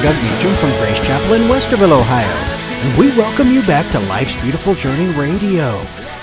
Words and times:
Pastor 0.00 0.14
Doug 0.14 0.32
Meacham 0.32 0.54
from 0.54 0.70
Grace 0.80 1.06
Chapel 1.06 1.34
in 1.34 1.42
Westerville, 1.42 2.00
Ohio, 2.00 2.26
and 2.26 2.98
we 2.98 3.08
welcome 3.18 3.52
you 3.52 3.60
back 3.66 3.90
to 3.92 3.98
Life's 4.00 4.40
Beautiful 4.40 4.74
Journey 4.74 5.12
Radio. 5.12 5.78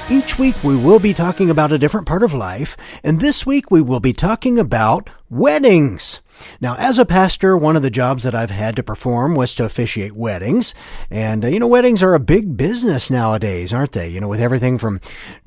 Each 0.10 0.40
week 0.40 0.56
we 0.64 0.76
will 0.76 0.98
be 0.98 1.14
talking 1.14 1.52
about 1.52 1.72
a 1.72 1.78
different 1.78 2.08
part 2.08 2.24
of 2.24 2.34
life, 2.34 2.76
and 3.04 3.20
this 3.20 3.46
week 3.46 3.70
we 3.70 3.84
will 3.84 4.00
be 4.00 4.14
talking 4.14 4.58
about 4.58 5.12
weddings. 5.30 6.22
Now, 6.62 6.76
as 6.76 7.00
a 7.00 7.06
pastor, 7.06 7.58
one 7.58 7.76
of 7.76 7.82
the 7.82 7.90
jobs 7.90 8.24
that 8.24 8.36
I've 8.36 8.52
had 8.52 8.76
to 8.76 8.84
perform 8.84 9.36
was 9.36 9.56
to 9.56 9.66
officiate 9.66 10.14
weddings. 10.14 10.74
And, 11.10 11.46
uh, 11.46 11.48
you 11.48 11.60
know, 11.60 11.68
weddings 11.68 12.04
are 12.04 12.14
a 12.14 12.20
big 12.20 12.58
business 12.58 13.10
nowadays, 13.10 13.74
aren't 13.74 13.92
they? 13.92 14.10
You 14.10 14.20
know, 14.20 14.28
with 14.28 14.42
everything 14.42 14.78
from 14.78 15.02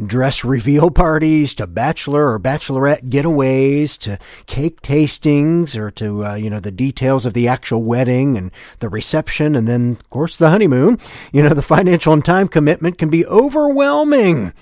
dress 0.05 0.45
reveal 0.45 0.91
parties 0.91 1.55
to 1.55 1.67
bachelor 1.67 2.33
or 2.33 2.39
bachelorette 2.39 3.09
getaways 3.09 3.99
to 3.99 4.19
cake 4.47 4.81
tastings 4.83 5.77
or 5.77 5.91
to, 5.93 6.27
uh, 6.27 6.35
you 6.35 6.51
know, 6.51 6.61
the 6.61 6.71
details 6.71 7.27
of 7.27 7.35
the 7.35 7.49
actual 7.49 7.83
wedding 7.83 8.37
and 8.37 8.51
the 8.81 8.89
reception 8.89 9.55
and 9.55 9.67
then, 9.67 9.93
of 9.93 10.11
course, 10.11 10.37
the 10.37 10.51
honeymoon. 10.51 10.99
You 11.33 11.43
know, 11.43 11.55
the 11.55 11.63
financial 11.63 12.13
and 12.13 12.25
time 12.25 12.49
commitment 12.49 12.99
can 12.99 13.11
be 13.11 13.27
overwhelming. 13.27 14.53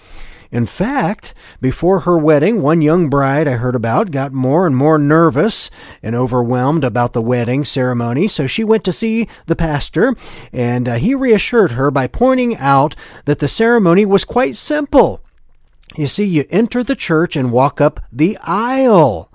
In 0.50 0.64
fact, 0.64 1.34
before 1.60 2.00
her 2.00 2.16
wedding, 2.16 2.62
one 2.62 2.80
young 2.80 3.10
bride 3.10 3.46
I 3.46 3.52
heard 3.52 3.74
about 3.74 4.10
got 4.10 4.32
more 4.32 4.66
and 4.66 4.74
more 4.74 4.98
nervous 4.98 5.68
and 6.02 6.16
overwhelmed 6.16 6.84
about 6.84 7.12
the 7.12 7.20
wedding 7.20 7.66
ceremony, 7.66 8.28
so 8.28 8.46
she 8.46 8.64
went 8.64 8.82
to 8.84 8.92
see 8.92 9.28
the 9.44 9.56
pastor, 9.56 10.14
and 10.50 10.88
uh, 10.88 10.94
he 10.94 11.14
reassured 11.14 11.72
her 11.72 11.90
by 11.90 12.06
pointing 12.06 12.56
out 12.56 12.96
that 13.26 13.40
the 13.40 13.48
ceremony 13.48 14.06
was 14.06 14.24
quite 14.24 14.56
simple. 14.56 15.20
You 15.96 16.06
see, 16.06 16.24
you 16.24 16.44
enter 16.48 16.82
the 16.82 16.96
church 16.96 17.36
and 17.36 17.52
walk 17.52 17.80
up 17.80 18.00
the 18.10 18.38
aisle. 18.42 19.30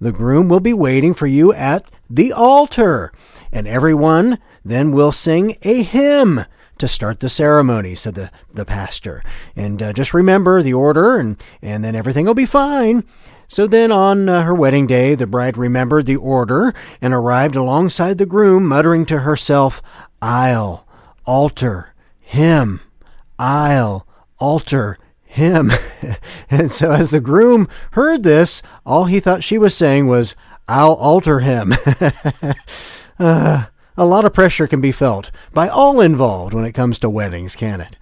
The 0.00 0.12
groom 0.12 0.48
will 0.48 0.60
be 0.60 0.72
waiting 0.72 1.14
for 1.14 1.28
you 1.28 1.52
at 1.52 1.88
the 2.10 2.32
altar, 2.32 3.12
and 3.52 3.68
everyone 3.68 4.38
then 4.64 4.90
will 4.90 5.12
sing 5.12 5.56
a 5.62 5.84
hymn 5.84 6.44
to 6.78 6.88
start 6.88 7.20
the 7.20 7.28
ceremony, 7.28 7.94
said 7.94 8.14
the, 8.14 8.30
the 8.52 8.64
pastor. 8.64 9.22
And 9.54 9.82
uh, 9.82 9.92
just 9.92 10.14
remember 10.14 10.62
the 10.62 10.74
order, 10.74 11.18
and, 11.18 11.42
and 11.62 11.84
then 11.84 11.94
everything 11.94 12.26
will 12.26 12.34
be 12.34 12.46
fine. 12.46 13.04
So 13.48 13.66
then, 13.66 13.92
on 13.92 14.28
uh, 14.28 14.42
her 14.42 14.54
wedding 14.54 14.86
day, 14.86 15.14
the 15.14 15.26
bride 15.26 15.56
remembered 15.56 16.06
the 16.06 16.16
order 16.16 16.74
and 17.00 17.14
arrived 17.14 17.54
alongside 17.54 18.18
the 18.18 18.26
groom, 18.26 18.66
muttering 18.66 19.06
to 19.06 19.20
herself, 19.20 19.80
I'll 20.20 20.86
alter 21.24 21.94
him. 22.18 22.80
I'll 23.38 24.06
alter 24.38 24.98
him. 25.22 25.70
and 26.50 26.72
so, 26.72 26.90
as 26.90 27.10
the 27.10 27.20
groom 27.20 27.68
heard 27.92 28.24
this, 28.24 28.62
all 28.84 29.04
he 29.04 29.20
thought 29.20 29.44
she 29.44 29.58
was 29.58 29.76
saying 29.76 30.08
was, 30.08 30.34
I'll 30.66 30.94
alter 30.94 31.40
him. 31.40 31.72
uh, 33.18 33.66
a 33.96 34.04
lot 34.04 34.24
of 34.24 34.34
pressure 34.34 34.66
can 34.66 34.80
be 34.80 34.92
felt 34.92 35.30
by 35.52 35.68
all 35.68 36.00
involved 36.00 36.52
when 36.52 36.64
it 36.64 36.72
comes 36.72 36.98
to 36.98 37.10
weddings, 37.10 37.56
can 37.56 37.80
it? 37.80 37.96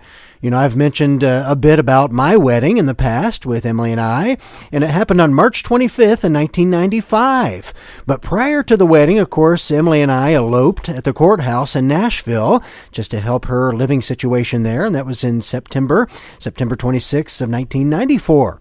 You 0.45 0.51
know, 0.51 0.59
I've 0.59 0.77
mentioned 0.77 1.25
uh, 1.25 1.47
a 1.49 1.57
bit 1.57 1.79
about 1.79 2.13
my 2.13 2.37
wedding 2.37 2.77
in 2.77 2.85
the 2.85 2.95
past 2.95 3.47
with 3.47 3.65
Emily 3.65 3.93
and 3.93 4.01
I, 4.01 4.37
and 4.71 4.85
it 4.85 4.91
happened 4.91 5.23
on 5.23 5.33
March 5.33 5.63
25th 5.63 6.23
in 6.23 6.35
1995. 6.35 7.73
But 8.07 8.21
prior 8.21 8.63
to 8.65 8.77
the 8.77 8.85
wedding, 8.85 9.19
of 9.19 9.31
course, 9.31 9.71
Emily 9.71 10.03
and 10.03 10.13
I 10.13 10.35
eloped 10.35 10.91
at 10.91 11.05
the 11.05 11.15
courthouse 11.15 11.75
in 11.75 11.89
Nashville 11.89 12.63
just 12.93 13.11
to 13.13 13.21
help 13.21 13.47
her 13.47 13.73
living 13.73 14.03
situation 14.03 14.65
there, 14.65 14.85
and 14.85 14.95
that 14.95 15.07
was 15.07 15.25
in 15.25 15.41
September, 15.41 16.09
September 16.39 16.77
26th 16.77 17.41
of 17.41 17.49
1994. 17.49 18.61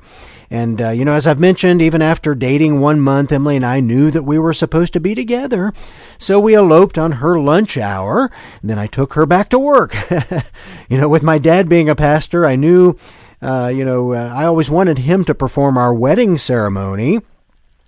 And, 0.53 0.80
uh, 0.80 0.90
you 0.91 1.03
know, 1.03 1.14
as 1.14 1.25
I've 1.25 1.40
mentioned, 1.40 1.81
even 1.81 2.03
after 2.03 2.36
dating 2.36 2.80
one 2.80 3.02
month, 3.02 3.31
Emily 3.31 3.56
and 3.56 3.66
I 3.66 3.80
knew 3.80 4.12
that 4.12 4.22
we 4.22 4.38
were 4.38 4.53
supposed 4.53 4.94
to 4.94 5.00
be 5.00 5.16
together. 5.16 5.74
So 6.19 6.40
we 6.40 6.53
eloped 6.53 6.96
on 6.96 7.14
her 7.14 7.40
lunch 7.40 7.75
hour. 7.75 8.30
And 8.62 8.69
then 8.69 8.78
I 8.78 8.86
took 8.86 9.16
her 9.16 9.25
back 9.25 9.50
to 9.50 9.58
work. 9.58 9.96
you 10.90 11.00
know, 11.00 11.09
with 11.09 11.24
my 11.24 11.40
dad 11.40 11.68
being 11.68 11.90
a 11.90 11.96
pastor, 11.96 12.46
I 12.46 12.56
knew, 12.56 12.96
uh, 13.42 13.72
you 13.74 13.84
know, 13.84 14.13
uh, 14.13 14.31
I 14.31 14.46
always 14.46 14.69
wanted 14.69 15.00
him 15.00 15.25
to 15.25 15.34
perform 15.34 15.75
our 15.75 15.92
wedding 15.92 16.38
ceremony. 16.38 17.22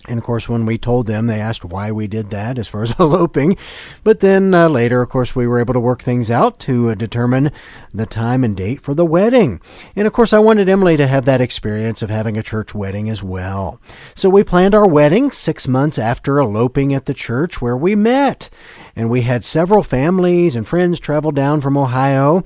And 0.08 0.18
of 0.18 0.24
course, 0.24 0.48
when 0.48 0.66
we 0.66 0.78
told 0.78 1.08
them, 1.08 1.28
they 1.28 1.40
asked 1.40 1.66
why 1.66 1.92
we 1.92 2.08
did 2.08 2.30
that 2.30 2.58
as 2.58 2.68
far 2.68 2.84
as 2.84 2.94
eloping. 3.00 3.58
But 4.04 4.20
then 4.20 4.54
uh, 4.54 4.70
later, 4.70 5.02
of 5.02 5.10
course, 5.10 5.36
we 5.36 5.48
were 5.48 5.60
able 5.60 5.74
to 5.74 5.80
work 5.80 6.02
things 6.02 6.30
out 6.30 6.60
to 6.62 6.90
uh, 6.90 6.96
determine 6.96 7.52
the 7.94 8.06
time 8.06 8.44
and 8.44 8.56
date 8.56 8.82
for 8.82 8.94
the 8.94 9.06
wedding. 9.06 9.62
And 9.96 10.08
of 10.08 10.14
course, 10.14 10.34
I 10.34 10.40
wanted 10.40 10.70
Emily 10.70 10.98
to 10.98 11.08
have 11.08 11.26
that 11.26 11.42
experience 11.42 12.02
of 12.02 12.10
having 12.10 12.38
a 12.38 12.44
church 12.44 12.76
wedding 12.76 13.10
as 13.10 13.24
well. 13.24 13.80
So 14.14 14.30
we 14.30 14.44
planned 14.44 14.76
our 14.76 14.88
wedding 14.88 15.32
six 15.32 15.68
months 15.68 15.98
after 15.98 16.40
eloping 16.40 16.94
at 16.94 17.06
the 17.06 17.14
church 17.14 17.62
where 17.62 17.78
we 17.78 17.96
met. 17.96 18.50
And 18.96 19.10
we 19.10 19.22
had 19.22 19.44
several 19.44 19.84
families 19.84 20.56
and 20.56 20.68
friends 20.68 21.00
travel 21.00 21.32
down 21.32 21.62
from 21.62 21.78
Ohio 21.78 22.44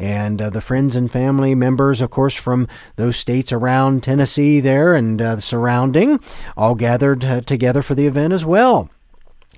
and 0.00 0.40
uh, 0.40 0.48
the 0.48 0.62
friends 0.62 0.96
and 0.96 1.12
family 1.12 1.54
members, 1.54 2.00
of 2.00 2.08
course, 2.08 2.34
from 2.34 2.66
those 2.96 3.18
states 3.18 3.52
around 3.52 4.02
Tennessee 4.02 4.58
there 4.58 4.94
and 4.94 5.20
uh, 5.20 5.38
surrounding, 5.40 6.18
all 6.56 6.74
gathered 6.74 6.99
uh, 7.02 7.40
together 7.40 7.82
for 7.82 7.94
the 7.94 8.06
event 8.06 8.32
as 8.32 8.44
well. 8.44 8.90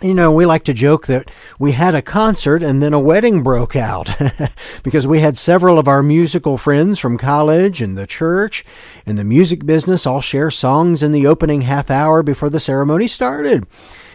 You 0.01 0.15
know, 0.15 0.33
we 0.33 0.47
like 0.47 0.65
to 0.65 0.75
joke 0.75 1.07
that 1.07 1.31
we 1.61 1.73
had 1.73 1.95
a 1.95 2.03
concert 2.03 2.61
and 2.61 2.83
then 2.83 2.93
a 2.93 2.99
wedding 2.99 3.45
broke 3.45 3.77
out 3.77 4.11
because 4.83 5.07
we 5.07 5.21
had 5.21 5.39
several 5.39 5.79
of 5.79 5.87
our 5.87 6.03
musical 6.03 6.57
friends 6.57 6.99
from 6.99 7.19
college 7.19 7.81
and 7.81 7.97
the 7.97 8.07
church 8.07 8.65
and 9.07 9.17
the 9.17 9.25
music 9.25 9.65
business 9.65 10.05
all 10.05 10.21
share 10.21 10.51
songs 10.51 11.05
in 11.05 11.13
the 11.13 11.27
opening 11.27 11.61
half 11.63 11.89
hour 11.89 12.25
before 12.25 12.51
the 12.51 12.59
ceremony 12.59 13.07
started. 13.07 13.65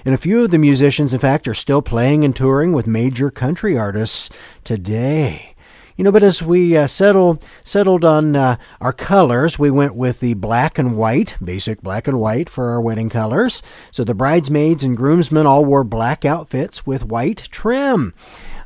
And 0.03 0.13
a 0.13 0.17
few 0.17 0.43
of 0.43 0.51
the 0.51 0.57
musicians, 0.57 1.13
in 1.13 1.19
fact, 1.19 1.47
are 1.47 1.53
still 1.53 1.81
playing 1.81 2.25
and 2.25 2.35
touring 2.35 2.73
with 2.73 2.87
major 2.87 3.29
country 3.29 3.77
artists 3.77 4.29
today. 4.65 5.55
You 5.97 6.03
know, 6.03 6.11
but 6.11 6.21
as 6.21 6.43
we 6.43 6.77
uh, 6.77 6.85
settled 6.85 7.43
settled 7.63 8.05
on 8.05 8.35
uh, 8.35 8.57
our 8.79 8.93
colors, 8.93 9.57
we 9.57 9.71
went 9.71 9.95
with 9.95 10.19
the 10.19 10.35
black 10.35 10.77
and 10.77 10.95
white, 10.95 11.35
basic 11.43 11.81
black 11.81 12.07
and 12.07 12.19
white 12.19 12.49
for 12.49 12.69
our 12.69 12.79
wedding 12.79 13.09
colors. 13.09 13.63
So 13.89 14.03
the 14.03 14.13
bridesmaids 14.13 14.83
and 14.83 14.95
groomsmen 14.95 15.47
all 15.47 15.65
wore 15.65 15.83
black 15.83 16.23
outfits 16.23 16.85
with 16.85 17.03
white 17.03 17.49
trim 17.49 18.13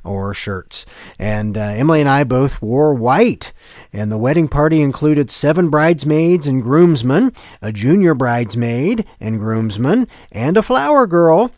or 0.03 0.33
shirts. 0.33 0.85
And 1.17 1.57
uh, 1.57 1.61
Emily 1.61 2.01
and 2.01 2.09
I 2.09 2.25
both 2.25 2.61
wore 2.61 2.93
white. 2.93 3.53
And 3.93 4.11
the 4.11 4.17
wedding 4.17 4.49
party 4.49 4.81
included 4.81 5.31
seven 5.31 5.69
bridesmaids 5.69 6.47
and 6.47 6.61
groomsmen, 6.61 7.31
a 7.61 7.71
junior 7.71 8.13
bridesmaid 8.13 9.05
and 9.21 9.39
groomsman, 9.39 10.09
and 10.33 10.57
a 10.57 10.63
flower 10.63 11.07
girl 11.07 11.53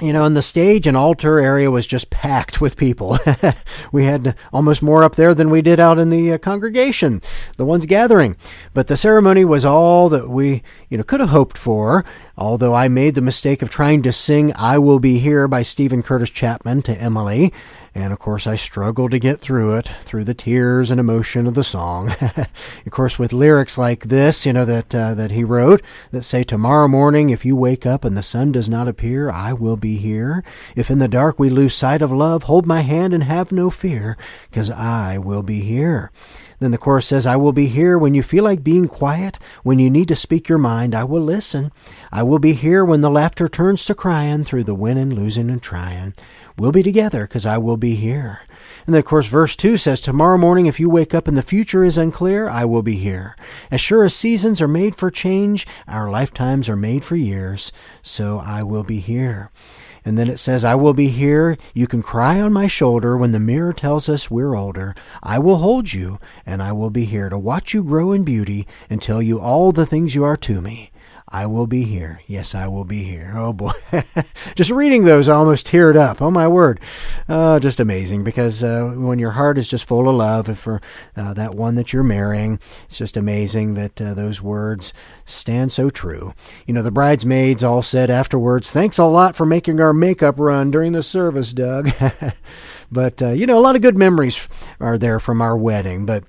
you 0.00 0.12
know, 0.12 0.24
and 0.24 0.36
the 0.36 0.42
stage 0.42 0.88
and 0.88 0.96
altar 0.96 1.38
area 1.38 1.70
was 1.70 1.86
just 1.86 2.10
packed 2.10 2.60
with 2.60 2.76
people. 2.76 3.16
we 3.92 4.04
had 4.04 4.36
almost 4.52 4.82
more 4.82 5.04
up 5.04 5.14
there 5.14 5.34
than 5.34 5.50
we 5.50 5.62
did 5.62 5.78
out 5.78 6.00
in 6.00 6.10
the 6.10 6.32
uh, 6.32 6.38
congregation, 6.38 7.22
the 7.58 7.64
ones 7.64 7.86
gathering. 7.86 8.36
But 8.72 8.88
the 8.88 8.96
ceremony 8.96 9.44
was 9.44 9.64
all 9.64 10.08
that 10.08 10.28
we, 10.28 10.64
you 10.88 10.98
know, 10.98 11.04
could 11.04 11.20
have 11.20 11.28
hoped 11.28 11.56
for. 11.56 12.04
Although 12.36 12.74
I 12.74 12.88
made 12.88 13.14
the 13.14 13.22
mistake 13.22 13.62
of 13.62 13.70
trying 13.70 14.02
to 14.02 14.12
sing 14.12 14.52
"I 14.56 14.78
Will 14.78 14.98
Be 14.98 15.18
Here" 15.20 15.46
by 15.46 15.62
Steven 15.62 16.02
Curtis 16.02 16.30
Chapman 16.30 16.82
to 16.82 17.00
Emily, 17.00 17.52
and 17.96 18.12
of 18.12 18.18
course, 18.18 18.48
I 18.48 18.56
struggled 18.56 19.12
to 19.12 19.20
get 19.20 19.38
through 19.38 19.76
it, 19.76 19.88
through 20.00 20.24
the 20.24 20.34
tears 20.34 20.90
and 20.90 20.98
emotion 20.98 21.46
of 21.46 21.54
the 21.54 21.62
song. 21.62 22.12
of 22.20 22.90
course, 22.90 23.20
with 23.20 23.32
lyrics 23.32 23.78
like 23.78 24.04
this, 24.04 24.44
you 24.44 24.52
know, 24.52 24.64
that, 24.64 24.92
uh, 24.92 25.14
that 25.14 25.30
he 25.30 25.44
wrote, 25.44 25.80
that 26.10 26.24
say, 26.24 26.42
Tomorrow 26.42 26.88
morning, 26.88 27.30
if 27.30 27.44
you 27.44 27.54
wake 27.54 27.86
up 27.86 28.04
and 28.04 28.16
the 28.16 28.22
sun 28.22 28.50
does 28.50 28.68
not 28.68 28.88
appear, 28.88 29.30
I 29.30 29.52
will 29.52 29.76
be 29.84 29.98
here. 29.98 30.42
If 30.74 30.90
in 30.90 30.98
the 30.98 31.08
dark 31.08 31.38
we 31.38 31.50
lose 31.50 31.74
sight 31.74 32.00
of 32.00 32.10
love, 32.10 32.44
hold 32.44 32.64
my 32.64 32.80
hand 32.80 33.12
and 33.12 33.22
have 33.24 33.52
no 33.52 33.68
fear, 33.68 34.16
because 34.48 34.70
I 34.70 35.18
will 35.18 35.42
be 35.42 35.60
here. 35.60 36.10
Then 36.58 36.70
the 36.70 36.78
chorus 36.78 37.06
says, 37.06 37.26
I 37.26 37.36
will 37.36 37.52
be 37.52 37.66
here 37.66 37.98
when 37.98 38.14
you 38.14 38.22
feel 38.22 38.44
like 38.44 38.64
being 38.64 38.88
quiet, 38.88 39.38
when 39.62 39.78
you 39.78 39.90
need 39.90 40.08
to 40.08 40.16
speak 40.16 40.48
your 40.48 40.56
mind, 40.56 40.94
I 40.94 41.04
will 41.04 41.20
listen. 41.20 41.70
I 42.10 42.22
will 42.22 42.38
be 42.38 42.54
here 42.54 42.82
when 42.82 43.02
the 43.02 43.10
laughter 43.10 43.46
turns 43.46 43.84
to 43.84 43.94
crying 43.94 44.44
through 44.44 44.64
the 44.64 44.74
winning, 44.74 45.14
losing, 45.14 45.50
and 45.50 45.62
trying. 45.62 46.14
We'll 46.56 46.72
be 46.72 46.84
together 46.84 47.22
because 47.22 47.46
I 47.46 47.58
will 47.58 47.76
be 47.76 47.96
here. 47.96 48.40
And 48.86 48.94
then, 48.94 49.00
of 49.00 49.06
course, 49.06 49.26
verse 49.26 49.56
2 49.56 49.76
says, 49.76 50.00
Tomorrow 50.00 50.38
morning, 50.38 50.66
if 50.66 50.78
you 50.78 50.88
wake 50.88 51.12
up 51.14 51.26
and 51.26 51.36
the 51.36 51.42
future 51.42 51.82
is 51.82 51.98
unclear, 51.98 52.48
I 52.48 52.64
will 52.64 52.82
be 52.82 52.94
here. 52.94 53.34
As 53.72 53.80
sure 53.80 54.04
as 54.04 54.14
seasons 54.14 54.62
are 54.62 54.68
made 54.68 54.94
for 54.94 55.10
change, 55.10 55.66
our 55.88 56.08
lifetimes 56.10 56.68
are 56.68 56.76
made 56.76 57.04
for 57.04 57.16
years, 57.16 57.72
so 58.02 58.38
I 58.38 58.62
will 58.62 58.84
be 58.84 59.00
here. 59.00 59.50
And 60.04 60.16
then 60.16 60.28
it 60.28 60.38
says, 60.38 60.64
I 60.64 60.74
will 60.74 60.92
be 60.92 61.08
here. 61.08 61.56
You 61.74 61.86
can 61.86 62.02
cry 62.02 62.40
on 62.40 62.52
my 62.52 62.68
shoulder 62.68 63.16
when 63.16 63.32
the 63.32 63.40
mirror 63.40 63.72
tells 63.72 64.08
us 64.08 64.30
we're 64.30 64.54
older. 64.54 64.94
I 65.22 65.38
will 65.40 65.56
hold 65.56 65.92
you, 65.92 66.18
and 66.44 66.62
I 66.62 66.72
will 66.72 66.90
be 66.90 67.06
here 67.06 67.30
to 67.30 67.38
watch 67.38 67.74
you 67.74 67.82
grow 67.82 68.12
in 68.12 68.22
beauty 68.22 68.66
and 68.90 69.00
tell 69.00 69.22
you 69.22 69.40
all 69.40 69.72
the 69.72 69.86
things 69.86 70.14
you 70.14 70.22
are 70.22 70.36
to 70.36 70.60
me. 70.60 70.90
I 71.34 71.46
will 71.46 71.66
be 71.66 71.82
here. 71.82 72.20
Yes, 72.28 72.54
I 72.54 72.68
will 72.68 72.84
be 72.84 73.02
here. 73.02 73.32
Oh 73.34 73.52
boy. 73.52 73.72
just 74.54 74.70
reading 74.70 75.04
those, 75.04 75.28
I 75.28 75.34
almost 75.34 75.66
teared 75.66 75.96
up. 75.96 76.22
Oh 76.22 76.30
my 76.30 76.46
word. 76.46 76.78
Uh, 77.28 77.58
just 77.58 77.80
amazing 77.80 78.22
because 78.22 78.62
uh, 78.62 78.84
when 78.94 79.18
your 79.18 79.32
heart 79.32 79.58
is 79.58 79.68
just 79.68 79.84
full 79.84 80.08
of 80.08 80.14
love 80.14 80.56
for 80.56 80.80
uh, 81.16 81.34
that 81.34 81.56
one 81.56 81.74
that 81.74 81.92
you're 81.92 82.04
marrying, 82.04 82.60
it's 82.84 82.98
just 82.98 83.16
amazing 83.16 83.74
that 83.74 84.00
uh, 84.00 84.14
those 84.14 84.40
words 84.40 84.94
stand 85.24 85.72
so 85.72 85.90
true. 85.90 86.34
You 86.68 86.74
know, 86.74 86.82
the 86.82 86.92
bridesmaids 86.92 87.64
all 87.64 87.82
said 87.82 88.10
afterwards, 88.10 88.70
Thanks 88.70 88.98
a 88.98 89.04
lot 89.04 89.34
for 89.34 89.44
making 89.44 89.80
our 89.80 89.92
makeup 89.92 90.38
run 90.38 90.70
during 90.70 90.92
the 90.92 91.02
service, 91.02 91.52
Doug. 91.52 91.90
but, 92.92 93.20
uh, 93.20 93.30
you 93.30 93.46
know, 93.46 93.58
a 93.58 93.60
lot 93.60 93.74
of 93.74 93.82
good 93.82 93.98
memories 93.98 94.48
are 94.78 94.98
there 94.98 95.18
from 95.18 95.42
our 95.42 95.56
wedding. 95.56 96.06
But 96.06 96.22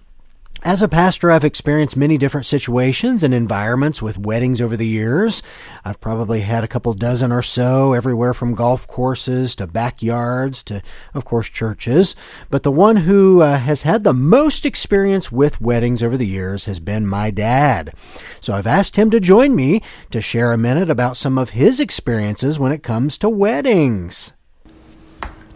as 0.66 0.82
a 0.82 0.88
pastor, 0.88 1.30
I've 1.30 1.44
experienced 1.44 1.96
many 1.96 2.18
different 2.18 2.48
situations 2.48 3.22
and 3.22 3.36
environments 3.36 4.02
with 4.02 4.18
weddings 4.18 4.60
over 4.60 4.76
the 4.76 4.88
years. 4.88 5.44
I've 5.86 6.02
probably 6.02 6.42
had 6.42 6.64
a 6.64 6.68
couple 6.68 6.92
dozen 6.96 7.32
or 7.32 7.44
so, 7.44 7.94
everywhere 7.94 8.34
from 8.34 8.56
golf 8.56 8.88
courses 8.88 9.56
to 9.58 9.68
backyards 9.68 10.64
to, 10.64 10.82
of 11.14 11.24
course, 11.24 11.50
churches. 11.50 12.16
But 12.50 12.64
the 12.64 12.72
one 12.72 12.96
who 12.98 13.44
uh, 13.44 13.60
has 13.60 13.84
had 13.84 14.04
the 14.04 14.14
most 14.14 14.66
experience 14.66 15.32
with 15.32 15.62
weddings 15.62 16.02
over 16.02 16.18
the 16.18 16.26
years 16.26 16.66
has 16.66 16.80
been 16.80 17.06
my 17.06 17.30
dad. 17.30 17.94
So 18.42 18.56
I've 18.56 18.66
asked 18.66 18.96
him 18.96 19.12
to 19.12 19.20
join 19.20 19.56
me 19.56 19.84
to 20.10 20.20
share 20.20 20.52
a 20.52 20.58
minute 20.58 20.90
about 20.90 21.16
some 21.16 21.38
of 21.38 21.52
his 21.52 21.80
experiences 21.80 22.58
when 22.58 22.72
it 22.72 22.82
comes 22.82 23.20
to 23.20 23.30
weddings. 23.30 24.34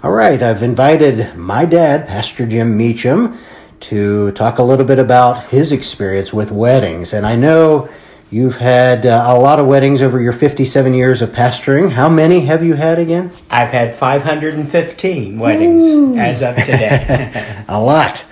All 0.03 0.11
right, 0.11 0.41
I've 0.41 0.61
invited 0.61 1.35
my 1.35 1.65
dad, 1.65 2.07
Pastor 2.07 2.45
Jim 2.45 2.77
Meacham 2.77 3.39
to 3.81 4.31
talk 4.31 4.57
a 4.57 4.63
little 4.63 4.85
bit 4.85 4.99
about 4.99 5.45
his 5.45 5.71
experience 5.71 6.33
with 6.33 6.51
weddings. 6.51 7.13
And 7.13 7.25
I 7.25 7.35
know 7.35 7.89
you've 8.31 8.57
had 8.57 9.05
uh, 9.05 9.23
a 9.27 9.39
lot 9.39 9.59
of 9.59 9.67
weddings 9.67 10.01
over 10.01 10.21
your 10.21 10.33
57 10.33 10.93
years 10.93 11.21
of 11.21 11.31
pastoring. 11.31 11.91
How 11.91 12.09
many 12.09 12.41
have 12.41 12.63
you 12.63 12.75
had 12.75 12.99
again? 12.99 13.31
I've 13.49 13.69
had 13.69 13.95
515 13.95 15.39
weddings 15.39 15.83
Ooh. 15.83 16.15
as 16.17 16.41
of 16.41 16.55
today. 16.55 17.63
a 17.67 17.81
lot 17.81 18.25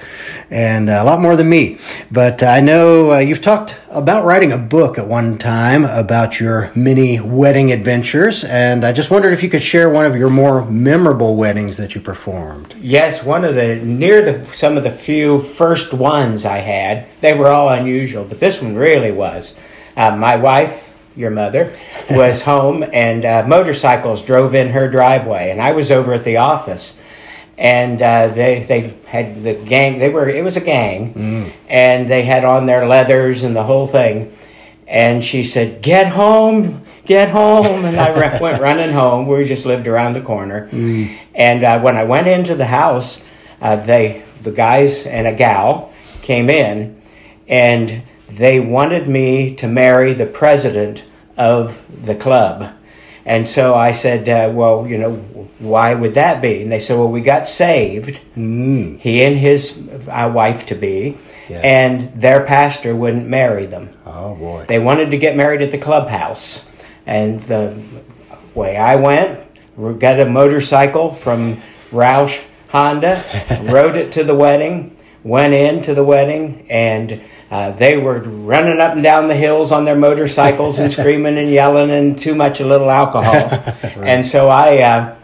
and 0.49 0.89
a 0.89 1.03
lot 1.03 1.19
more 1.19 1.35
than 1.35 1.49
me. 1.49 1.77
But 2.11 2.43
I 2.43 2.59
know 2.59 3.13
uh, 3.13 3.19
you've 3.19 3.41
talked 3.41 3.77
about 3.89 4.25
writing 4.25 4.51
a 4.51 4.57
book 4.57 4.97
at 4.97 5.07
one 5.07 5.37
time 5.37 5.85
about 5.85 6.39
your 6.39 6.71
many 6.75 7.19
wedding 7.19 7.71
adventures, 7.71 8.43
and 8.43 8.85
I 8.85 8.91
just 8.91 9.11
wondered 9.11 9.33
if 9.33 9.43
you 9.43 9.49
could 9.49 9.63
share 9.63 9.89
one 9.89 10.05
of 10.05 10.15
your 10.15 10.29
more 10.29 10.65
memorable 10.65 11.35
weddings 11.35 11.77
that 11.77 11.95
you 11.95 12.01
performed. 12.01 12.75
Yes, 12.79 13.23
one 13.23 13.43
of 13.43 13.55
the 13.55 13.75
near 13.75 14.21
the 14.21 14.53
some 14.53 14.77
of 14.77 14.83
the 14.83 14.91
few 14.91 15.41
first 15.41 15.93
ones 15.93 16.45
I 16.45 16.57
had. 16.59 17.07
They 17.21 17.33
were 17.33 17.47
all 17.47 17.69
unusual, 17.69 18.23
but 18.23 18.39
this 18.39 18.61
one 18.61 18.75
really 18.75 19.11
was. 19.11 19.55
Uh, 19.95 20.15
my 20.15 20.35
wife 20.35 20.83
your 21.17 21.31
mother, 21.31 21.75
was 22.11 22.43
home 22.43 22.85
and 22.93 23.25
uh, 23.25 23.45
motorcycles 23.47 24.21
drove 24.21 24.53
in 24.53 24.69
her 24.69 24.87
driveway, 24.87 25.49
and 25.49 25.61
I 25.61 25.71
was 25.71 25.91
over 25.91 26.13
at 26.13 26.23
the 26.23 26.37
office 26.37 26.99
and 27.57 28.01
uh, 28.01 28.27
they 28.29 28.63
they 28.63 28.97
had 29.05 29.41
the 29.41 29.53
gang. 29.53 29.99
They 29.99 30.09
were 30.09 30.29
it 30.29 30.43
was 30.43 30.57
a 30.57 30.61
gang, 30.61 31.13
mm. 31.13 31.53
and 31.67 32.09
they 32.09 32.23
had 32.23 32.45
on 32.45 32.65
their 32.65 32.87
leathers 32.87 33.43
and 33.43 33.55
the 33.55 33.63
whole 33.63 33.87
thing. 33.87 34.35
And 34.87 35.23
she 35.23 35.43
said, 35.43 35.81
"Get 35.81 36.07
home, 36.07 36.81
get 37.05 37.29
home!" 37.29 37.85
And 37.85 37.99
I 37.99 38.39
went 38.39 38.61
running 38.61 38.91
home. 38.91 39.27
We 39.27 39.45
just 39.45 39.65
lived 39.65 39.87
around 39.87 40.13
the 40.13 40.21
corner. 40.21 40.69
Mm. 40.71 41.17
And 41.33 41.63
uh, 41.63 41.79
when 41.81 41.97
I 41.97 42.03
went 42.03 42.27
into 42.27 42.55
the 42.55 42.65
house, 42.65 43.23
uh, 43.61 43.77
they 43.77 44.23
the 44.43 44.51
guys 44.51 45.05
and 45.05 45.27
a 45.27 45.33
gal 45.33 45.91
came 46.21 46.49
in, 46.49 47.01
and 47.47 48.03
they 48.29 48.59
wanted 48.59 49.07
me 49.07 49.55
to 49.55 49.67
marry 49.67 50.13
the 50.13 50.25
president 50.25 51.03
of 51.37 51.81
the 52.05 52.15
club. 52.15 52.76
And 53.27 53.45
so 53.45 53.75
I 53.75 53.91
said, 53.91 54.29
uh, 54.29 54.53
well, 54.53 54.87
you 54.87 54.97
know, 54.97 55.15
why 55.59 55.93
would 55.93 56.13
that 56.13 56.41
be? 56.41 56.61
And 56.61 56.71
they 56.71 56.79
said, 56.79 56.97
well, 56.97 57.09
we 57.09 57.19
got 57.19 57.45
saved, 57.45 58.21
mm. 58.37 58.97
he 59.01 59.21
and 59.21 59.37
his 59.37 59.77
uh, 60.07 60.31
wife 60.33 60.65
to 60.67 60.75
be, 60.75 61.17
and 61.49 62.21
their 62.21 62.45
pastor 62.45 62.95
wouldn't 62.95 63.27
marry 63.27 63.65
them. 63.65 63.89
Oh, 64.05 64.33
boy. 64.33 64.65
They 64.69 64.79
wanted 64.79 65.11
to 65.11 65.17
get 65.17 65.35
married 65.35 65.61
at 65.61 65.71
the 65.71 65.77
clubhouse. 65.77 66.63
And 67.05 67.41
the 67.43 67.77
way 68.55 68.77
I 68.77 68.95
went, 68.95 69.41
we 69.75 69.93
got 69.95 70.21
a 70.21 70.25
motorcycle 70.25 71.13
from 71.13 71.61
Roush 71.91 72.41
Honda, 72.69 73.25
rode 73.69 73.97
it 73.97 74.13
to 74.13 74.23
the 74.23 74.35
wedding, 74.35 74.95
went 75.23 75.53
into 75.53 75.93
the 75.93 76.03
wedding, 76.03 76.65
and 76.69 77.21
uh, 77.49 77.71
they 77.71 77.97
were 77.97 78.19
running 78.19 78.79
up 78.79 78.93
and 78.93 79.03
down 79.03 79.27
the 79.27 79.35
hills 79.35 79.71
on 79.71 79.85
their 79.85 79.95
motorcycles 79.95 80.79
and 80.79 80.91
screaming 80.91 81.37
and 81.37 81.49
yelling 81.49 81.91
and 81.91 82.19
too 82.19 82.35
much 82.35 82.59
a 82.59 82.65
little 82.65 82.89
alcohol. 82.89 83.33
right. 83.83 83.97
And 83.97 84.25
so 84.25 84.49
I 84.49 84.79
uh, 84.79 85.15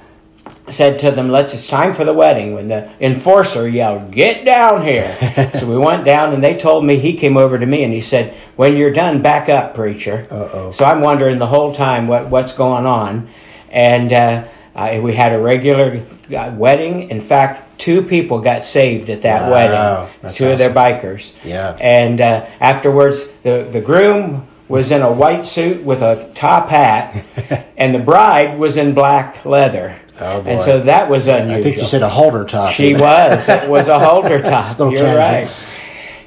said 0.70 1.00
to 1.00 1.12
them, 1.12 1.30
"Let's. 1.30 1.54
It's 1.54 1.68
time 1.68 1.94
for 1.94 2.06
the 2.06 2.14
wedding." 2.14 2.54
When 2.54 2.70
the 2.70 2.90
enforcer 3.02 3.68
yelled, 3.68 4.12
"Get 4.12 4.46
down 4.46 4.84
here!" 4.84 5.18
so 5.60 5.68
we 5.68 5.78
went 5.78 6.06
down, 6.06 6.34
and 6.34 6.44
they 6.44 6.56
told 6.56 6.86
me 6.86 6.98
he 6.98 7.14
came 7.14 7.36
over 7.36 7.60
to 7.60 7.66
me 7.66 7.84
and 7.84 7.92
he 7.92 8.02
said, 8.02 8.34
"When 8.56 8.78
you're 8.78 8.94
done, 8.94 9.22
back 9.22 9.50
up, 9.50 9.75
preacher." 9.75 10.28
Uh-oh. 10.31 10.72
So 10.72 10.86
I'm 10.86 11.02
wondering 11.02 11.40
the 11.40 11.48
whole 11.48 11.74
time 11.74 12.08
what 12.08 12.28
what's 12.30 12.54
going 12.54 12.86
on, 12.86 13.30
and. 13.70 14.14
Uh, 14.14 14.48
uh, 14.75 15.00
we 15.02 15.14
had 15.14 15.34
a 15.34 15.40
regular 15.40 16.04
uh, 16.36 16.54
wedding. 16.56 17.10
In 17.10 17.22
fact, 17.22 17.80
two 17.80 18.02
people 18.02 18.40
got 18.40 18.64
saved 18.64 19.10
at 19.10 19.22
that 19.22 19.44
wow, 19.44 19.52
wedding. 19.52 20.36
two 20.36 20.46
awesome. 20.46 20.52
of 20.52 20.58
their 20.58 20.74
bikers. 20.74 21.34
Yeah. 21.44 21.78
And 21.80 22.20
uh, 22.20 22.48
afterwards, 22.60 23.28
the 23.44 23.68
the 23.72 23.81
groom 23.81 24.48
was 24.68 24.92
in 24.92 25.02
a 25.02 25.12
white 25.12 25.46
suit 25.46 25.84
with 25.84 26.02
a 26.02 26.31
top 26.34 26.70
hat, 26.70 27.24
and 27.78 27.94
the 27.94 28.00
bride 28.00 28.58
was 28.58 28.78
in 28.78 28.94
black 28.94 29.46
leather. 29.46 30.00
Oh 30.20 30.42
boy. 30.42 30.52
And 30.52 30.62
so 30.62 30.80
that 30.81 31.10
was 31.10 31.28
unusual. 31.28 31.60
I 31.60 31.64
think 31.64 31.78
you 31.78 31.86
said 31.86 32.02
a 32.02 32.10
halter 32.10 32.46
top. 32.46 32.74
She 32.74 32.94
was. 32.94 33.48
It 33.50 33.70
was 33.70 33.88
a 33.88 34.00
halter 34.00 34.42
top. 34.54 34.80
You're 34.80 35.16
right. 35.16 35.54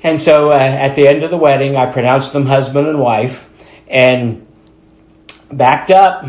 And 0.03 0.21
so 0.21 0.51
uh, 0.51 0.55
at 0.55 0.95
the 0.95 1.09
end 1.09 1.23
of 1.25 1.31
the 1.31 1.37
wedding, 1.37 1.77
I 1.77 1.91
pronounced 1.91 2.33
them 2.33 2.47
husband 2.47 2.87
and 2.87 3.01
wife, 3.01 3.49
and 3.89 4.46
backed 5.53 5.91
up 5.91 6.27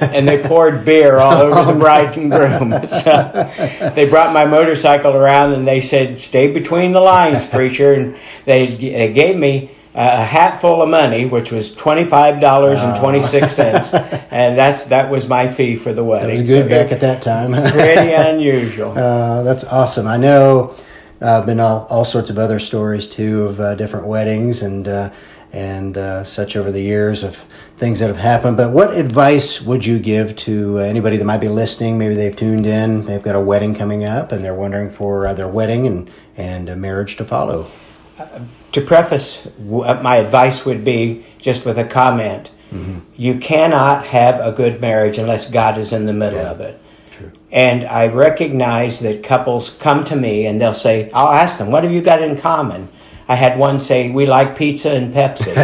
and 0.00 0.26
they 0.26 0.42
poured 0.42 0.84
beer 0.84 1.18
all 1.18 1.34
over 1.34 1.72
the 1.72 1.78
bride 1.78 2.16
and 2.16 2.30
groom. 2.30 2.86
So 2.86 3.92
they 3.94 4.06
brought 4.06 4.32
my 4.32 4.44
motorcycle 4.44 5.12
around 5.14 5.52
and 5.52 5.66
they 5.66 5.80
said, 5.80 6.18
"Stay 6.18 6.52
between 6.52 6.92
the 6.92 7.00
lines, 7.00 7.44
preacher." 7.46 7.94
And 7.94 8.16
they, 8.44 8.64
they 8.66 9.12
gave 9.12 9.36
me 9.36 9.70
a 9.94 10.24
hat 10.24 10.60
full 10.60 10.82
of 10.82 10.88
money, 10.88 11.26
which 11.26 11.50
was 11.50 11.74
twenty 11.74 12.04
five 12.04 12.40
dollars 12.40 12.80
and 12.80 12.98
twenty 12.98 13.22
six 13.22 13.54
cents, 13.54 13.92
and 13.92 14.56
that's 14.56 14.84
that 14.84 15.10
was 15.10 15.28
my 15.28 15.50
fee 15.50 15.76
for 15.76 15.92
the 15.92 16.04
wedding. 16.04 16.28
That 16.28 16.42
was 16.42 16.48
good 16.48 16.64
so 16.64 16.68
back 16.68 16.92
at 16.92 17.00
that 17.00 17.22
time. 17.22 17.52
pretty 17.72 18.12
unusual. 18.12 18.92
Uh, 19.02 19.42
that's 19.42 19.64
awesome. 19.64 20.06
I 20.06 20.16
know. 20.16 20.74
I've 21.20 21.42
uh, 21.42 21.46
been 21.46 21.60
all, 21.60 21.86
all 21.88 22.04
sorts 22.04 22.30
of 22.30 22.38
other 22.38 22.58
stories 22.58 23.06
too 23.06 23.44
of 23.44 23.60
uh, 23.60 23.74
different 23.76 24.06
weddings 24.06 24.62
and 24.62 24.88
uh, 24.88 25.10
and 25.52 25.98
uh, 25.98 26.24
such 26.24 26.56
over 26.56 26.72
the 26.72 26.80
years 26.80 27.22
of 27.22 27.44
things 27.76 27.98
that 27.98 28.06
have 28.06 28.16
happened. 28.16 28.56
But 28.56 28.70
what 28.70 28.96
advice 28.96 29.60
would 29.60 29.84
you 29.84 29.98
give 29.98 30.34
to 30.36 30.78
uh, 30.78 30.82
anybody 30.82 31.18
that 31.18 31.24
might 31.24 31.40
be 31.40 31.48
listening? 31.48 31.98
Maybe 31.98 32.14
they've 32.14 32.34
tuned 32.34 32.66
in, 32.66 33.04
they've 33.04 33.22
got 33.22 33.36
a 33.36 33.40
wedding 33.40 33.74
coming 33.74 34.04
up, 34.04 34.32
and 34.32 34.42
they're 34.42 34.54
wondering 34.54 34.90
for 34.90 35.26
uh, 35.26 35.34
their 35.34 35.48
wedding 35.48 35.86
and, 35.86 36.10
and 36.36 36.68
a 36.68 36.76
marriage 36.76 37.16
to 37.16 37.24
follow. 37.24 37.70
Uh, 38.18 38.40
to 38.72 38.80
preface, 38.80 39.46
uh, 39.46 40.00
my 40.02 40.16
advice 40.16 40.64
would 40.64 40.84
be 40.84 41.26
just 41.38 41.66
with 41.66 41.78
a 41.78 41.84
comment. 41.84 42.50
Mm-hmm. 42.70 43.00
You 43.16 43.38
cannot 43.38 44.06
have 44.06 44.40
a 44.40 44.52
good 44.52 44.80
marriage 44.80 45.18
unless 45.18 45.50
God 45.50 45.76
is 45.76 45.92
in 45.92 46.06
the 46.06 46.14
middle 46.14 46.38
yeah. 46.38 46.50
of 46.50 46.60
it. 46.60 46.80
True. 47.10 47.30
And 47.50 47.84
I 47.84 48.06
recognize 48.06 49.00
that 49.00 49.22
couples 49.22 49.76
come 49.76 50.04
to 50.04 50.16
me 50.16 50.46
and 50.46 50.58
they'll 50.58 50.72
say, 50.72 51.10
I'll 51.10 51.32
ask 51.32 51.58
them, 51.58 51.70
what 51.70 51.84
have 51.84 51.92
you 51.92 52.00
got 52.00 52.22
in 52.22 52.38
common? 52.38 52.88
I 53.32 53.34
had 53.34 53.58
one 53.58 53.78
say, 53.78 54.10
"We 54.10 54.26
like 54.26 54.58
pizza 54.58 54.92
and 54.92 55.14
Pepsi." 55.14 55.54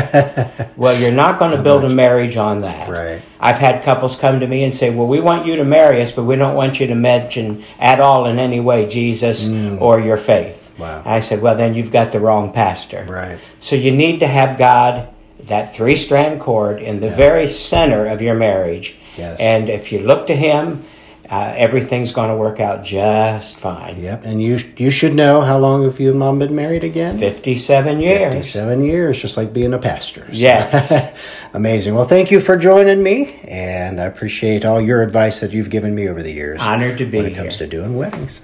well, 0.79 0.99
you're 0.99 1.13
not 1.13 1.39
going 1.39 1.55
to 1.55 1.63
build 1.63 1.85
a 1.85 1.91
marriage 1.91 2.39
on 2.39 2.63
that. 2.63 2.89
Right. 2.89 3.23
I've 3.39 3.59
had 3.59 3.85
couples 3.85 4.19
come 4.19 4.41
to 4.41 4.47
me 4.47 4.65
and 4.65 4.73
say, 4.73 4.89
"Well, 4.89 5.07
we 5.07 5.21
want 5.21 5.45
you 5.45 5.57
to 5.57 5.67
marry 5.67 6.01
us, 6.01 6.11
but 6.11 6.25
we 6.25 6.37
don't 6.37 6.55
want 6.55 6.81
you 6.81 6.87
to 6.87 6.95
mention 6.95 7.63
at 7.79 8.01
all 8.01 8.25
in 8.25 8.39
any 8.39 8.59
way 8.59 8.89
Jesus 8.89 9.47
mm. 9.47 9.79
or 9.83 10.01
your 10.01 10.17
faith." 10.17 10.73
Wow. 10.79 11.03
I 11.05 11.21
said, 11.21 11.43
"Well, 11.43 11.57
then 11.57 11.75
you've 11.75 11.93
got 11.93 12.11
the 12.11 12.21
wrong 12.21 12.55
pastor." 12.55 13.05
Right. 13.07 13.39
So 13.61 13.77
you 13.77 13.91
need 13.91 14.21
to 14.21 14.27
have 14.27 14.57
God, 14.57 15.09
that 15.41 15.75
three-strand 15.75 16.41
cord, 16.41 16.81
in 16.81 17.01
the 17.01 17.09
yeah. 17.09 17.17
very 17.17 17.49
center 17.49 18.07
of 18.07 18.23
your 18.23 18.35
marriage. 18.35 18.97
Yes. 19.19 19.39
And 19.39 19.69
if 19.69 19.93
you 19.93 19.99
look 19.99 20.27
to 20.29 20.37
Him 20.37 20.87
uh, 21.31 21.53
everything's 21.57 22.13
going 22.13 22.31
to 22.31 22.37
work 22.37 22.59
out 22.59 22.83
just 22.83 23.57
fine. 23.59 24.01
Yep, 24.01 24.25
and 24.25 24.43
you 24.43 24.59
you 24.77 24.91
should 24.91 25.15
know 25.15 25.43
how 25.43 25.59
long 25.59 25.85
have 25.85 26.01
you 26.01 26.11
and 26.11 26.19
mom 26.19 26.39
been 26.39 26.55
married 26.55 26.85
again? 26.85 27.19
Fifty-seven 27.19 28.01
years. 28.01 28.35
Fifty-seven 28.35 28.85
years, 28.85 29.19
just 29.19 29.37
like 29.37 29.53
being 29.53 29.75
a 29.75 29.79
pastor. 29.79 30.27
So. 30.27 30.33
Yeah, 30.33 31.15
amazing. 31.53 31.95
Well, 31.95 32.09
thank 32.09 32.31
you 32.31 32.41
for 32.41 32.57
joining 32.57 33.03
me, 33.03 33.41
and 33.45 34.01
I 34.01 34.05
appreciate 34.05 34.65
all 34.65 34.81
your 34.81 35.03
advice 35.03 35.41
that 35.41 35.53
you've 35.53 35.71
given 35.71 35.95
me 35.95 36.09
over 36.09 36.23
the 36.23 36.33
years. 36.33 36.61
Honored 36.61 36.97
to 36.99 37.05
be 37.05 37.19
when 37.19 37.27
it 37.27 37.35
comes 37.35 37.57
here. 37.57 37.67
to 37.67 37.77
doing 37.77 37.97
weddings. 37.97 38.41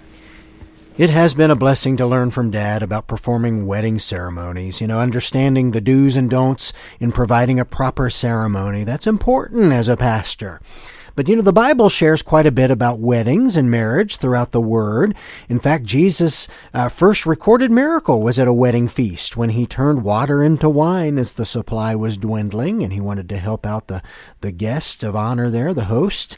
It 0.96 1.10
has 1.10 1.34
been 1.34 1.50
a 1.50 1.56
blessing 1.56 1.96
to 1.96 2.06
learn 2.06 2.30
from 2.30 2.52
Dad 2.52 2.80
about 2.80 3.08
performing 3.08 3.66
wedding 3.66 3.98
ceremonies, 3.98 4.80
you 4.80 4.86
know, 4.86 5.00
understanding 5.00 5.72
the 5.72 5.80
do's 5.80 6.14
and 6.16 6.30
don'ts 6.30 6.72
in 7.00 7.10
providing 7.10 7.58
a 7.58 7.64
proper 7.64 8.10
ceremony. 8.10 8.84
That's 8.84 9.08
important 9.08 9.72
as 9.72 9.88
a 9.88 9.96
pastor. 9.96 10.60
But 11.16 11.28
you 11.28 11.37
know, 11.37 11.42
the 11.42 11.52
Bible 11.52 11.88
shares 11.88 12.23
quite 12.23 12.47
a 12.47 12.52
bit 12.52 12.71
about 12.71 12.99
weddings 12.99 13.56
and 13.56 13.71
marriage 13.71 14.16
throughout 14.16 14.50
the 14.50 14.61
Word. 14.61 15.14
In 15.49 15.61
fact, 15.61 15.85
Jesus' 15.85 16.49
uh, 16.73 16.88
first 16.88 17.25
recorded 17.25 17.71
miracle 17.71 18.21
was 18.21 18.38
at 18.38 18.49
a 18.49 18.52
wedding 18.52 18.88
feast 18.88 19.37
when 19.37 19.50
he 19.50 19.64
turned 19.64 20.02
water 20.02 20.42
into 20.42 20.68
wine 20.68 21.16
as 21.16 21.33
the 21.33 21.44
supply 21.44 21.94
was 21.94 22.16
dwindling 22.16 22.83
and 22.83 22.92
he 22.92 23.00
wanted 23.00 23.28
to 23.28 23.38
help 23.38 23.64
out 23.64 23.87
the, 23.87 24.02
the 24.40 24.50
guest 24.50 25.04
of 25.04 25.14
honor 25.14 25.50
there, 25.50 25.73
the 25.73 25.85
host. 25.85 26.37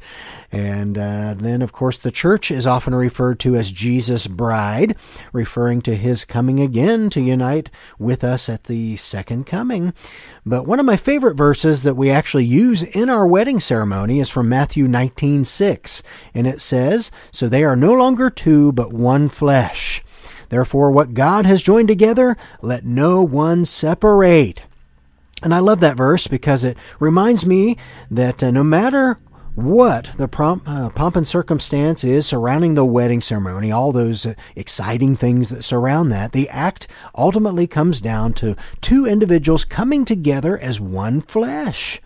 And 0.53 0.97
uh, 0.97 1.35
then, 1.37 1.63
of 1.63 1.73
course, 1.73 1.99
the 1.99 2.11
church 2.11 2.51
is 2.51 2.67
often 2.67 2.95
referred 2.95 3.39
to 3.41 3.57
as 3.57 3.73
Jesus' 3.73 4.27
bride, 4.27 4.97
referring 5.33 5.83
to 5.83 5.97
his 5.97 6.25
coming 6.25 6.61
again 6.61 7.11
to 7.11 7.21
unite 7.21 7.71
with 7.99 8.23
us 8.23 8.49
at 8.49 8.65
the 8.65 8.97
second 8.97 9.47
coming. 9.47 9.93
But 10.45 10.67
one 10.67 10.79
of 10.79 10.87
my 10.87 10.97
favorite 10.97 11.37
verses 11.37 11.83
that 11.83 11.97
we 11.97 12.11
actually 12.11 12.45
use 12.45 12.83
in 12.83 13.11
our 13.11 13.27
wedding 13.27 13.61
ceremony 13.61 14.21
is 14.21 14.31
from 14.31 14.49
Matthew 14.49 14.87
19:6, 14.87 16.03
and 16.35 16.47
it 16.47 16.61
says, 16.61 17.11
"So 17.33 17.49
they 17.49 17.65
are 17.65 17.77
no 17.77 17.93
longer 17.93 18.31
two, 18.31 18.73
but 18.73 18.93
one 18.93 19.29
flesh. 19.29 20.05
Therefore, 20.49 20.93
what 20.93 21.15
God 21.15 21.45
has 21.47 21.63
joined 21.63 21.89
together, 21.89 22.37
let 22.63 22.85
no 22.85 23.23
one 23.23 23.65
separate." 23.65 24.63
And 25.43 25.53
I 25.53 25.59
love 25.59 25.81
that 25.81 25.97
verse 25.97 26.27
because 26.27 26.65
it 26.65 26.79
reminds 26.99 27.45
me 27.45 27.77
that 28.11 28.43
uh, 28.43 28.51
no 28.51 28.65
matter 28.65 29.19
what 29.57 30.11
the 30.19 30.29
pomp, 30.29 30.63
uh, 30.67 30.91
pomp 30.91 31.17
and 31.17 31.27
circumstance 31.27 32.05
is 32.05 32.27
surrounding 32.27 32.75
the 32.75 32.85
wedding 32.85 33.23
ceremony, 33.23 33.73
all 33.73 33.91
those 33.91 34.27
uh, 34.27 34.35
exciting 34.55 35.17
things 35.17 35.49
that 35.49 35.63
surround 35.63 36.13
that, 36.13 36.33
the 36.33 36.49
act 36.51 36.87
ultimately 37.15 37.67
comes 37.67 38.03
down 38.03 38.35
to 38.35 38.55
two 38.83 39.07
individuals 39.07 39.65
coming 39.65 40.05
together 40.05 40.59
as 40.59 40.79
one 40.79 41.23
flesh. 41.23 42.03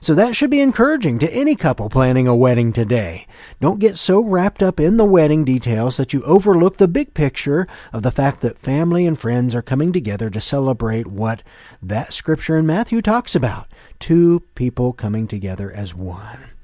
So 0.00 0.14
that 0.14 0.34
should 0.34 0.50
be 0.50 0.60
encouraging 0.60 1.20
to 1.20 1.32
any 1.32 1.54
couple 1.54 1.88
planning 1.88 2.26
a 2.26 2.34
wedding 2.34 2.72
today. 2.72 3.26
Don't 3.60 3.80
get 3.80 3.96
so 3.96 4.20
wrapped 4.20 4.62
up 4.62 4.80
in 4.80 4.96
the 4.96 5.04
wedding 5.04 5.44
details 5.44 5.96
that 5.96 6.12
you 6.12 6.22
overlook 6.24 6.78
the 6.78 6.88
big 6.88 7.14
picture 7.14 7.68
of 7.92 8.02
the 8.02 8.10
fact 8.10 8.40
that 8.40 8.58
family 8.58 9.06
and 9.06 9.18
friends 9.18 9.54
are 9.54 9.62
coming 9.62 9.92
together 9.92 10.30
to 10.30 10.40
celebrate 10.40 11.06
what 11.06 11.44
that 11.80 12.12
scripture 12.12 12.58
in 12.58 12.66
Matthew 12.66 13.02
talks 13.02 13.36
about 13.36 13.68
two 14.00 14.40
people 14.56 14.92
coming 14.92 15.28
together 15.28 15.70
as 15.72 15.94
one. 15.94 16.57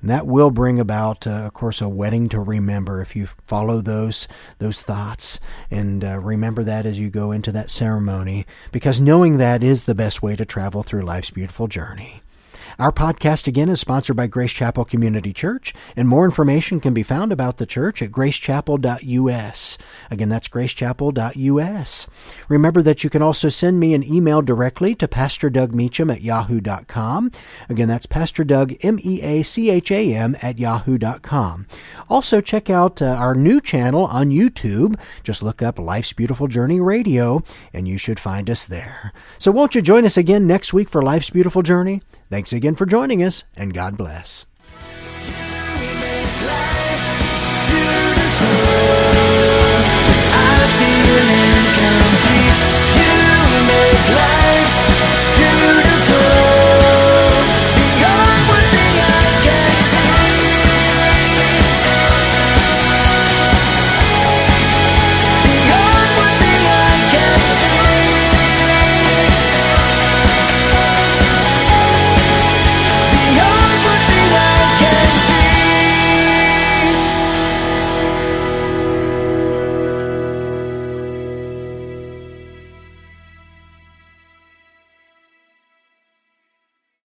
And 0.00 0.10
that 0.10 0.26
will 0.26 0.50
bring 0.50 0.78
about, 0.78 1.26
uh, 1.26 1.30
of 1.30 1.54
course, 1.54 1.80
a 1.80 1.88
wedding 1.88 2.28
to 2.28 2.40
remember 2.40 3.00
if 3.00 3.16
you 3.16 3.26
follow 3.46 3.80
those 3.80 4.28
those 4.58 4.82
thoughts 4.82 5.40
and 5.70 6.04
uh, 6.04 6.18
remember 6.18 6.62
that 6.64 6.86
as 6.86 6.98
you 6.98 7.10
go 7.10 7.32
into 7.32 7.50
that 7.52 7.70
ceremony, 7.70 8.46
because 8.72 9.00
knowing 9.00 9.38
that 9.38 9.62
is 9.62 9.84
the 9.84 9.94
best 9.94 10.22
way 10.22 10.36
to 10.36 10.44
travel 10.44 10.82
through 10.82 11.02
life's 11.02 11.30
beautiful 11.30 11.66
journey. 11.66 12.22
Our 12.78 12.92
podcast 12.92 13.46
again 13.46 13.70
is 13.70 13.80
sponsored 13.80 14.16
by 14.16 14.26
Grace 14.26 14.52
Chapel 14.52 14.84
Community 14.84 15.32
Church, 15.32 15.72
and 15.96 16.06
more 16.06 16.26
information 16.26 16.78
can 16.78 16.92
be 16.92 17.02
found 17.02 17.32
about 17.32 17.56
the 17.56 17.64
church 17.64 18.02
at 18.02 18.10
gracechapel.us. 18.10 19.78
Again, 20.10 20.28
that's 20.28 20.48
gracechapel.us. 20.48 22.06
Remember 22.50 22.82
that 22.82 23.02
you 23.02 23.08
can 23.08 23.22
also 23.22 23.48
send 23.48 23.80
me 23.80 23.94
an 23.94 24.04
email 24.04 24.42
directly 24.42 24.94
to 24.96 25.08
Pastor 25.08 25.48
Doug 25.48 25.74
Meacham 25.74 26.10
at 26.10 26.20
yahoo.com. 26.20 27.30
Again, 27.70 27.88
that's 27.88 28.04
Pastor 28.04 28.44
Doug, 28.44 28.74
M 28.82 28.98
E 29.02 29.22
A 29.22 29.42
C 29.42 29.70
H 29.70 29.90
A 29.90 30.12
M, 30.12 30.36
at 30.42 30.58
yahoo.com. 30.58 31.66
Also, 32.10 32.42
check 32.42 32.68
out 32.68 33.00
uh, 33.00 33.06
our 33.06 33.34
new 33.34 33.58
channel 33.58 34.04
on 34.04 34.28
YouTube. 34.28 35.00
Just 35.22 35.42
look 35.42 35.62
up 35.62 35.78
Life's 35.78 36.12
Beautiful 36.12 36.46
Journey 36.46 36.80
Radio, 36.80 37.42
and 37.72 37.88
you 37.88 37.96
should 37.96 38.20
find 38.20 38.50
us 38.50 38.66
there. 38.66 39.14
So, 39.38 39.50
won't 39.50 39.74
you 39.74 39.80
join 39.80 40.04
us 40.04 40.18
again 40.18 40.46
next 40.46 40.74
week 40.74 40.90
for 40.90 41.00
Life's 41.00 41.30
Beautiful 41.30 41.62
Journey? 41.62 42.02
Thanks 42.28 42.52
again 42.52 42.65
again 42.66 42.74
for 42.74 42.84
joining 42.84 43.22
us, 43.22 43.44
and 43.54 43.72
God 43.72 43.96
bless. 43.96 44.44
Life 54.08 54.35